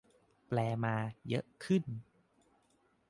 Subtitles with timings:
[0.47, 0.95] แปลมา
[1.29, 1.83] เยอะขึ้น